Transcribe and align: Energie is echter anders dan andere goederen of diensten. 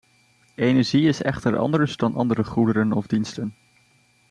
Energie 0.55 1.07
is 1.07 1.21
echter 1.21 1.57
anders 1.57 1.97
dan 1.97 2.15
andere 2.15 2.43
goederen 2.43 2.91
of 2.91 3.07
diensten. 3.07 3.53